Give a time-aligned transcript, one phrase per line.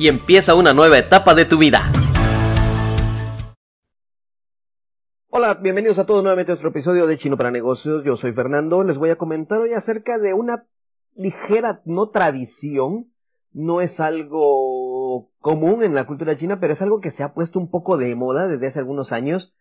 [0.00, 1.80] y empieza una nueva etapa de tu vida.
[5.28, 8.02] Hola, bienvenidos a todos nuevamente a nuestro episodio de Chino para Negocios.
[8.02, 8.82] Yo soy Fernando.
[8.82, 10.64] Les voy a comentar hoy acerca de una
[11.14, 13.08] ligera no tradición.
[13.52, 17.58] No es algo común en la cultura china, pero es algo que se ha puesto
[17.58, 19.52] un poco de moda desde hace algunos años.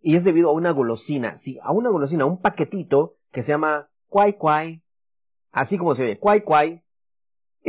[0.00, 1.38] Y es debido a una golosina.
[1.44, 4.82] Sí, a una golosina, un paquetito que se llama Kwai Kwai.
[5.52, 6.82] Así como se oye, Kwai Kwai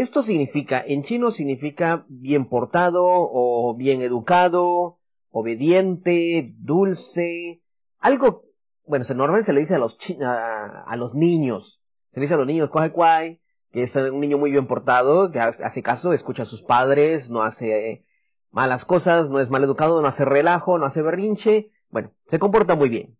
[0.01, 4.99] esto significa, en chino significa bien portado o bien educado,
[5.31, 7.61] obediente, dulce,
[7.99, 8.43] algo,
[8.85, 11.81] bueno, normalmente se le dice a los, a, los niños,
[12.13, 15.31] se le dice a los niños, coge cuai, que es un niño muy bien portado,
[15.31, 18.05] que hace caso, escucha a sus padres, no hace
[18.51, 22.75] malas cosas, no es mal educado, no hace relajo, no hace berrinche, bueno, se comporta
[22.75, 23.17] muy bien.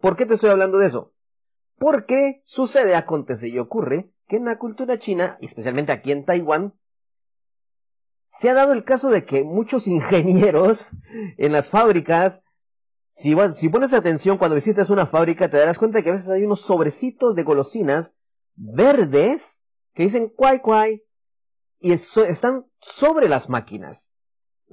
[0.00, 1.12] ¿Por qué te estoy hablando de eso?
[1.78, 6.74] Porque sucede, acontece y ocurre que en la cultura china, especialmente aquí en Taiwán,
[8.40, 10.78] se ha dado el caso de que muchos ingenieros
[11.38, 12.40] en las fábricas,
[13.16, 13.34] si,
[13.68, 17.34] pones atención cuando visitas una fábrica, te darás cuenta que a veces hay unos sobrecitos
[17.34, 18.12] de golosinas
[18.54, 19.42] verdes
[19.94, 21.02] que dicen cuai cuai
[21.80, 22.66] y están
[23.00, 24.12] sobre las máquinas.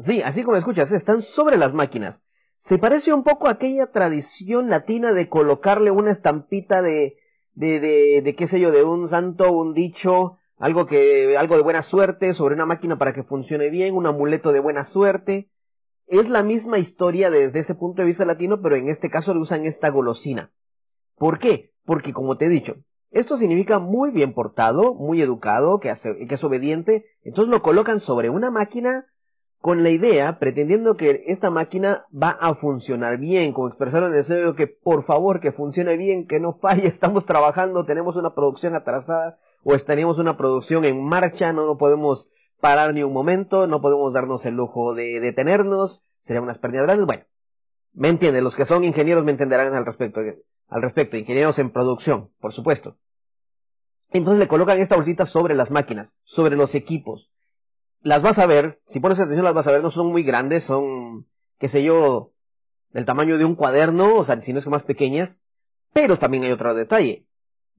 [0.05, 2.19] Sí, así como escuchas, están sobre las máquinas.
[2.67, 7.15] Se parece un poco a aquella tradición latina de colocarle una estampita de,
[7.55, 11.63] de, de, de qué sé yo, de un santo, un dicho, algo que, algo de
[11.63, 15.49] buena suerte sobre una máquina para que funcione bien, un amuleto de buena suerte.
[16.07, 19.39] Es la misma historia desde ese punto de vista latino, pero en este caso le
[19.39, 20.51] usan esta golosina.
[21.17, 21.71] ¿Por qué?
[21.85, 22.75] Porque como te he dicho,
[23.11, 27.99] esto significa muy bien portado, muy educado, que, hace, que es obediente, entonces lo colocan
[27.99, 29.05] sobre una máquina
[29.59, 34.55] con la idea, pretendiendo que esta máquina va a funcionar bien, como expresaron el deseo
[34.55, 39.39] que por favor que funcione bien, que no falle, estamos trabajando, tenemos una producción atrasada
[39.63, 42.29] o tenemos una producción en marcha, no, no podemos
[42.61, 47.07] parar ni un momento, no podemos darnos el lujo de detenernos, serían unas pérdidas grandes,
[47.07, 47.23] bueno,
[47.93, 50.21] me entienden, los que son ingenieros me entenderán al respecto,
[50.69, 52.97] al respecto, ingenieros en producción, por supuesto.
[54.11, 57.31] Entonces le colocan esta bolsita sobre las máquinas, sobre los equipos,
[58.05, 60.63] las vas a ver, si pones atención las vas a ver, no son muy grandes,
[60.65, 61.25] son,
[61.57, 62.29] qué sé yo,
[62.91, 65.39] del tamaño de un cuaderno, o sea, si no es que más pequeñas,
[65.91, 67.25] pero también hay otro detalle.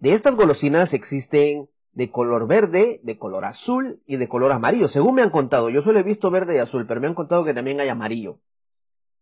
[0.01, 5.15] De estas golosinas existen de color verde, de color azul y de color amarillo, según
[5.15, 5.71] me han contado.
[5.71, 8.39] Yo solo he visto verde y azul, pero me han contado que también hay amarillo.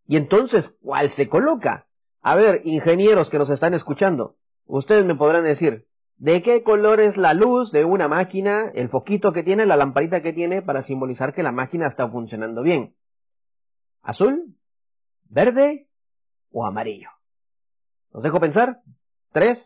[0.09, 1.85] Y entonces, ¿cuál se coloca?
[2.23, 5.85] A ver, ingenieros que nos están escuchando, ustedes me podrán decir,
[6.17, 10.23] ¿De qué color es la luz de una máquina, el foquito que tiene, la lamparita
[10.23, 12.95] que tiene para simbolizar que la máquina está funcionando bien?
[14.03, 14.57] ¿Azul?
[15.29, 15.89] ¿Verde?
[16.51, 17.09] ¿O amarillo?
[18.13, 18.81] ¿Os dejo pensar?
[19.33, 19.59] Tres,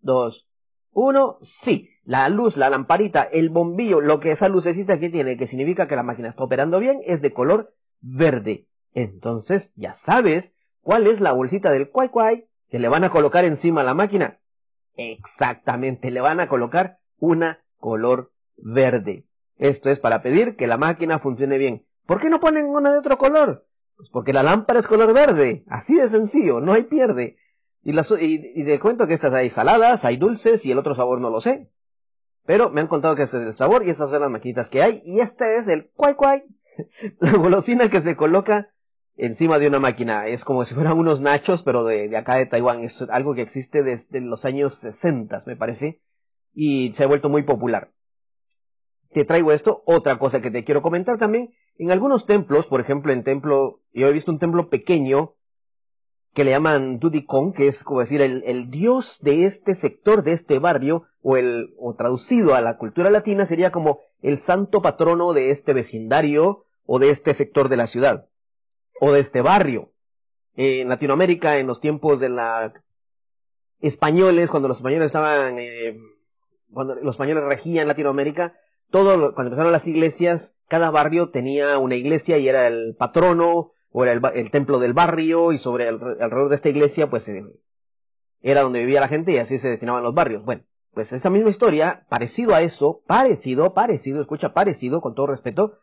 [0.00, 0.46] dos,
[0.92, 1.88] uno, sí.
[2.04, 5.96] La luz, la lamparita, el bombillo, lo que esa lucecita que tiene, que significa que
[5.96, 8.66] la máquina está operando bien, es de color verde.
[8.92, 13.44] Entonces, ya sabes cuál es la bolsita del cuay cuay que le van a colocar
[13.44, 14.38] encima a la máquina.
[14.96, 19.24] Exactamente, le van a colocar una color verde.
[19.58, 21.84] Esto es para pedir que la máquina funcione bien.
[22.06, 23.64] ¿Por qué no ponen una de otro color?
[23.96, 25.64] Pues porque la lámpara es color verde.
[25.68, 27.36] Así de sencillo, no hay pierde.
[27.84, 28.12] Y, las,
[28.80, 31.68] cuento que estas hay saladas, hay dulces y el otro sabor no lo sé.
[32.44, 34.82] Pero me han contado que ese es el sabor y esas son las maquinitas que
[34.82, 35.02] hay.
[35.04, 36.42] Y este es el cuay cuay.
[37.20, 38.71] La golosina que se coloca
[39.26, 40.26] encima de una máquina.
[40.26, 42.82] Es como si fueran unos nachos, pero de, de, acá de Taiwán.
[42.82, 46.00] Es algo que existe desde los años 60, me parece,
[46.52, 47.90] y se ha vuelto muy popular.
[49.12, 51.50] Te traigo esto, otra cosa que te quiero comentar también.
[51.78, 55.34] En algunos templos, por ejemplo, en templo, yo he visto un templo pequeño
[56.34, 60.32] que le llaman Dudikong, que es como decir el, el dios de este sector, de
[60.32, 65.32] este barrio, o el, o traducido a la cultura latina sería como el santo patrono
[65.32, 68.26] de este vecindario o de este sector de la ciudad
[69.04, 69.90] o de este barrio.
[70.54, 72.72] en Latinoamérica, en los tiempos de la
[73.80, 75.98] españoles, cuando los españoles estaban, eh,
[76.72, 78.54] cuando los españoles regían Latinoamérica,
[78.92, 84.04] todo, cuando empezaron las iglesias, cada barrio tenía una iglesia y era el patrono, o
[84.04, 87.42] era el, templo del barrio, y sobre el, alrededor de esta iglesia, pues eh,
[88.40, 90.44] era donde vivía la gente y así se destinaban los barrios.
[90.44, 90.62] Bueno,
[90.94, 95.78] pues esa misma historia, parecido a eso, parecido, parecido, escucha, parecido, con todo respeto,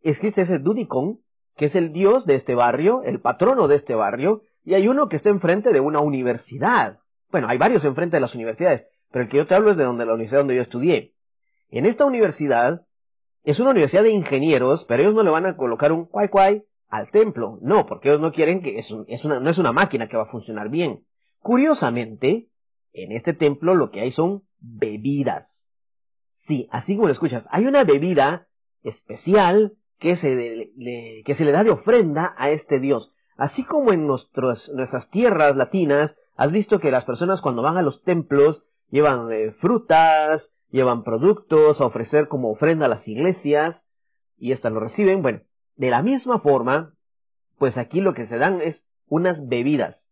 [0.00, 1.18] existe ese Dudicon,
[1.56, 5.08] que es el dios de este barrio, el patrono de este barrio, y hay uno
[5.08, 6.98] que está enfrente de una universidad.
[7.30, 9.84] Bueno, hay varios enfrente de las universidades, pero el que yo te hablo es de
[9.84, 11.12] donde la universidad donde yo estudié.
[11.70, 12.86] En esta universidad
[13.42, 16.62] es una universidad de ingenieros, pero ellos no le van a colocar un cuay cuay
[16.88, 17.58] al templo.
[17.60, 18.90] No, porque ellos no quieren que es
[19.24, 21.04] una, no es una máquina que va a funcionar bien.
[21.40, 22.48] Curiosamente,
[22.92, 25.48] en este templo lo que hay son bebidas.
[26.46, 28.46] Sí, así como lo escuchas, hay una bebida
[28.82, 30.34] especial que se,
[30.76, 33.12] le, que se le da de ofrenda a este Dios.
[33.36, 38.02] Así como en nuestras tierras latinas, has visto que las personas cuando van a los
[38.02, 43.86] templos llevan eh, frutas, llevan productos a ofrecer como ofrenda a las iglesias
[44.38, 45.22] y estas lo reciben.
[45.22, 45.40] Bueno,
[45.76, 46.94] de la misma forma,
[47.58, 50.04] pues aquí lo que se dan es unas bebidas.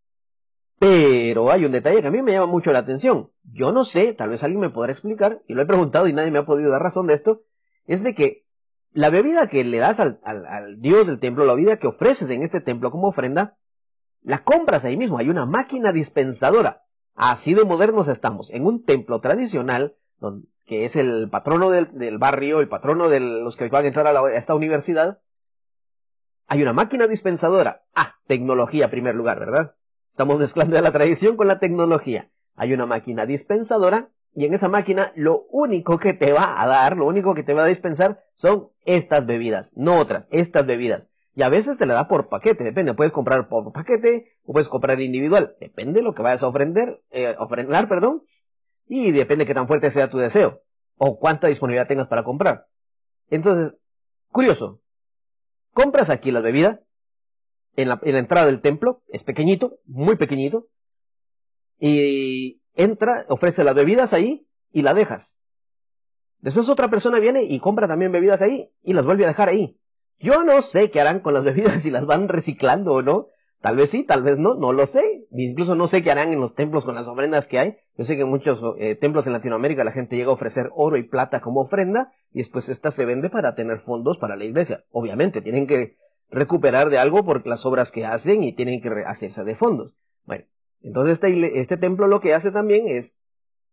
[0.78, 3.30] Pero hay un detalle que a mí me llama mucho la atención.
[3.44, 6.32] Yo no sé, tal vez alguien me podrá explicar, y lo he preguntado y nadie
[6.32, 7.42] me ha podido dar razón de esto,
[7.86, 8.41] es de que
[8.92, 12.42] la bebida que le das al, al, dios del templo, la bebida que ofreces en
[12.42, 13.56] este templo como ofrenda,
[14.22, 15.18] la compras ahí mismo.
[15.18, 16.82] Hay una máquina dispensadora.
[17.14, 18.50] Así de modernos estamos.
[18.50, 23.56] En un templo tradicional, donde, que es el patrono del, barrio, el patrono de los
[23.56, 25.18] que van a entrar a, a esta universidad,
[26.46, 27.82] hay una máquina dispensadora.
[27.94, 29.74] Ah, tecnología primer lugar, ¿verdad?
[30.10, 32.28] Estamos mezclando la tradición con la tecnología.
[32.56, 36.96] Hay una máquina dispensadora y en esa máquina lo único que te va a dar,
[36.96, 41.06] lo único que te va a dispensar son estas bebidas, no otras, estas bebidas.
[41.34, 44.68] Y a veces te la da por paquete, depende, puedes comprar por paquete o puedes
[44.68, 48.22] comprar individual, depende de lo que vayas a ofrender, eh, ofrendar, perdón,
[48.86, 50.60] y depende de qué tan fuerte sea tu deseo
[50.96, 52.66] o cuánta disponibilidad tengas para comprar.
[53.30, 53.78] Entonces,
[54.30, 54.80] curioso,
[55.72, 56.80] compras aquí las bebidas
[57.76, 60.66] en la, en la entrada del templo, es pequeñito, muy pequeñito,
[61.78, 65.34] y entra, ofrece las bebidas ahí y la dejas.
[66.40, 69.76] Después otra persona viene y compra también bebidas ahí y las vuelve a dejar ahí.
[70.18, 73.26] Yo no sé qué harán con las bebidas, si las van reciclando o no.
[73.60, 75.24] Tal vez sí, tal vez no, no lo sé.
[75.30, 77.76] Incluso no sé qué harán en los templos con las ofrendas que hay.
[77.96, 80.96] Yo sé que en muchos eh, templos en Latinoamérica la gente llega a ofrecer oro
[80.96, 84.82] y plata como ofrenda y después esta se vende para tener fondos para la iglesia.
[84.90, 85.94] Obviamente, tienen que
[86.28, 89.94] recuperar de algo por las obras que hacen y tienen que hacerse de fondos.
[90.24, 90.44] Bueno,
[90.82, 93.12] entonces este, este templo lo que hace también es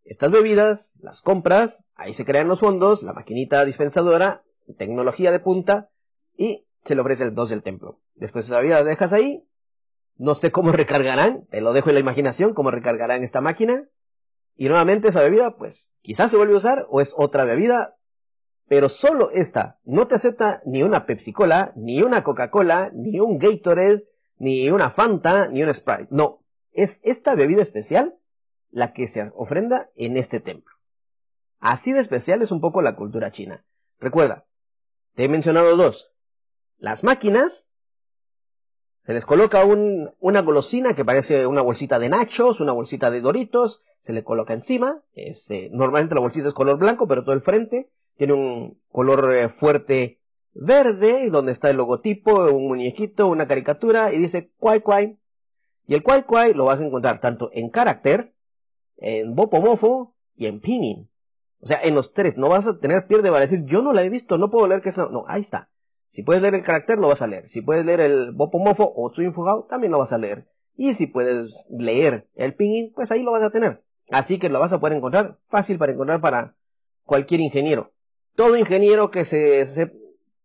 [0.06, 4.41] estas bebidas, las compras, ahí se crean los fondos, la maquinita dispensadora,
[4.77, 5.89] tecnología de punta
[6.35, 8.00] y se le ofrece el dos del templo.
[8.15, 9.44] Después esa bebida la dejas ahí,
[10.17, 13.83] no sé cómo recargarán, te lo dejo en la imaginación, cómo recargarán esta máquina
[14.56, 17.95] y nuevamente esa bebida pues quizás se vuelve a usar o es otra bebida,
[18.67, 23.38] pero solo esta no te acepta ni una Pepsi Cola, ni una Coca-Cola, ni un
[23.38, 24.06] Gatorade,
[24.38, 26.07] ni una Fanta, ni un Sprite.
[26.11, 26.39] No,
[26.74, 28.16] es esta bebida especial
[28.71, 30.74] la que se ofrenda en este templo.
[31.60, 33.63] Así de especial es un poco la cultura china.
[34.00, 34.45] Recuerda,
[35.16, 36.10] te he mencionado dos.
[36.77, 37.66] Las máquinas,
[39.06, 43.81] se les coloca una golosina que parece una bolsita de nachos, una bolsita de doritos,
[44.06, 45.01] se le coloca encima.
[45.16, 49.50] Eh, normalmente la bolsita es color blanco, pero todo el frente tiene un color eh,
[49.60, 50.19] fuerte
[50.54, 55.18] verde, donde está el logotipo, un muñequito, una caricatura, y dice Kwai Kwai
[55.89, 58.33] y el Kwai Kwai lo vas a encontrar tanto en carácter,
[58.97, 61.09] en Bopomofo y en Pinyin.
[61.62, 62.38] O sea, en los tres.
[62.38, 64.83] No vas a tener pierde para decir, yo no la he visto, no puedo leer
[64.83, 65.09] que eso.
[65.09, 65.69] No, ahí está.
[66.12, 67.49] Si puedes leer el carácter, lo vas a leer.
[67.49, 70.45] Si puedes leer el Bopomofo o su Infogao, también lo vas a leer.
[70.78, 73.81] Y si puedes leer el Pinyin, pues ahí lo vas a tener.
[74.11, 76.54] Así que lo vas a poder encontrar fácil para encontrar para
[77.04, 77.90] cualquier ingeniero.
[78.35, 79.92] Todo ingeniero que se, se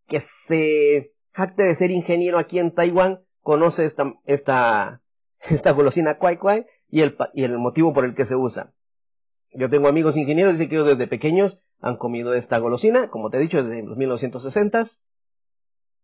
[0.09, 5.03] que se jacte de ser ingeniero aquí en Taiwán conoce esta, esta
[5.51, 8.73] esta golosina Kwai Kwai y el, y el motivo por el que se usa.
[9.53, 13.37] Yo tengo amigos ingenieros y que ellos desde pequeños han comido esta golosina, como te
[13.37, 14.85] he dicho, desde los 1960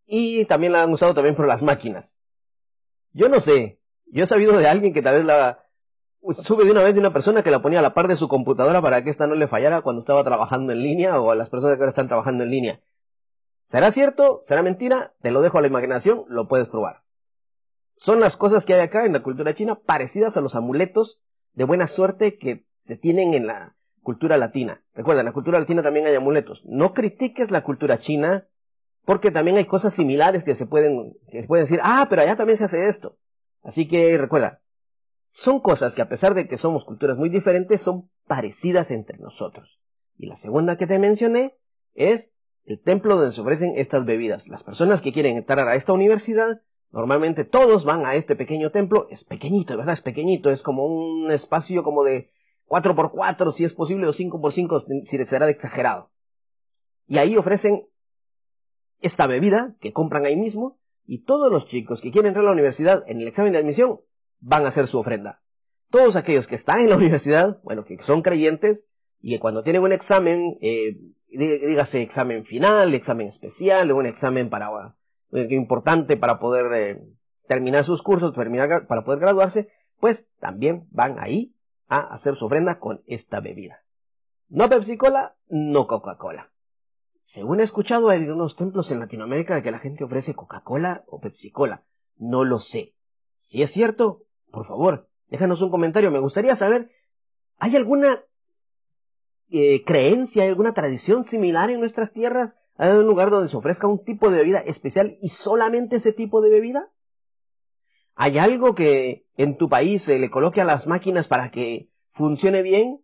[0.06, 2.06] y también la han usado también por las máquinas.
[3.12, 5.60] Yo no sé, yo he sabido de alguien que tal vez la
[6.44, 8.28] sube de una vez de una persona que la ponía a la par de su
[8.28, 11.48] computadora para que esta no le fallara cuando estaba trabajando en línea o a las
[11.48, 12.80] personas que ahora están trabajando en línea.
[13.70, 14.42] ¿Será cierto?
[14.48, 15.12] ¿Será mentira?
[15.22, 17.02] Te lo dejo a la imaginación, lo puedes probar.
[18.00, 21.20] Son las cosas que hay acá en la cultura china parecidas a los amuletos
[21.52, 24.80] de buena suerte que se tienen en la cultura latina.
[24.94, 26.62] Recuerda, en la cultura latina también hay amuletos.
[26.64, 28.46] No critiques la cultura china
[29.04, 32.36] porque también hay cosas similares que se pueden, que se pueden decir, ah, pero allá
[32.36, 33.16] también se hace esto.
[33.62, 34.60] Así que recuerda,
[35.32, 39.78] son cosas que a pesar de que somos culturas muy diferentes, son parecidas entre nosotros.
[40.16, 41.54] Y la segunda que te mencioné
[41.94, 42.30] es
[42.64, 44.48] el templo donde se ofrecen estas bebidas.
[44.48, 46.62] Las personas que quieren entrar a esta universidad
[46.92, 49.94] Normalmente todos van a este pequeño templo, es pequeñito, ¿verdad?
[49.94, 52.30] Es pequeñito, es como un espacio como de
[52.66, 56.10] 4x4 si es posible o 5x5 si será exagerado.
[57.06, 57.84] Y ahí ofrecen
[59.00, 62.52] esta bebida que compran ahí mismo y todos los chicos que quieren entrar a la
[62.52, 64.00] universidad en el examen de admisión
[64.40, 65.40] van a hacer su ofrenda.
[65.90, 68.80] Todos aquellos que están en la universidad, bueno, que son creyentes
[69.20, 70.96] y que cuando tienen un examen, eh,
[71.28, 74.70] dígase examen final, examen especial, un examen para
[75.32, 77.02] importante para poder eh,
[77.48, 79.68] terminar sus cursos, terminar, para poder graduarse,
[79.98, 81.54] pues también van ahí
[81.88, 83.80] a hacer su ofrenda con esta bebida.
[84.48, 86.50] No Pepsi Cola, no Coca-Cola.
[87.26, 91.20] Según he escuchado, hay algunos templos en Latinoamérica de que la gente ofrece Coca-Cola o
[91.20, 91.82] Pepsi Cola.
[92.16, 92.94] No lo sé.
[93.38, 96.10] Si es cierto, por favor, déjanos un comentario.
[96.10, 96.90] Me gustaría saber,
[97.58, 98.20] ¿hay alguna
[99.50, 102.54] eh, creencia, hay alguna tradición similar en nuestras tierras?
[102.80, 106.40] ¿Hay un lugar donde se ofrezca un tipo de bebida especial y solamente ese tipo
[106.40, 106.88] de bebida?
[108.14, 112.62] ¿Hay algo que en tu país se le coloque a las máquinas para que funcione
[112.62, 113.00] bien?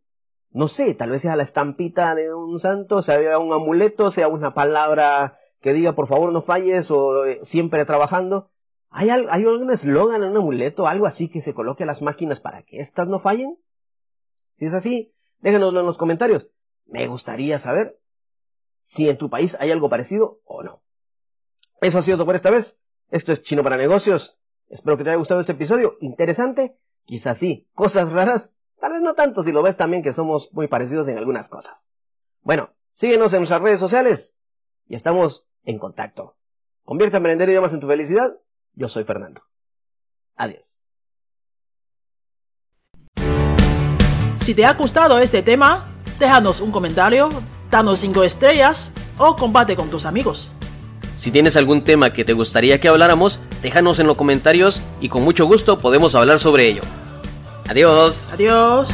[0.56, 4.54] no sé, tal vez sea la estampita de un santo, sea un amuleto, sea una
[4.54, 8.48] palabra que diga por favor no falles o eh, siempre trabajando.
[8.88, 12.62] ¿Hay, ¿Hay algún eslogan, un amuleto, algo así que se coloque a las máquinas para
[12.62, 13.54] que éstas no fallen?
[14.58, 16.46] Si es así, déjenoslo en los comentarios.
[16.86, 17.96] Me gustaría saber
[18.88, 20.80] si en tu país hay algo parecido o no.
[21.80, 22.78] Eso ha sido todo por esta vez.
[23.10, 24.36] Esto es Chino para Negocios.
[24.68, 25.96] Espero que te haya gustado este episodio.
[26.00, 28.50] Interesante, quizás sí, cosas raras,
[28.80, 31.74] Tal vez no tanto si lo ves también que somos muy parecidos en algunas cosas.
[32.42, 34.34] Bueno, síguenos en nuestras redes sociales
[34.86, 36.36] y estamos en contacto.
[36.84, 38.34] Convierte a aprender idiomas en tu felicidad.
[38.74, 39.42] Yo soy Fernando.
[40.36, 40.62] Adiós.
[44.40, 45.86] Si te ha gustado este tema,
[46.20, 47.30] déjanos un comentario,
[47.70, 50.50] danos 5 estrellas o comparte con tus amigos.
[51.18, 55.22] Si tienes algún tema que te gustaría que habláramos, déjanos en los comentarios y con
[55.22, 56.82] mucho gusto podemos hablar sobre ello.
[57.68, 58.28] Adiós.
[58.32, 58.88] Adiós.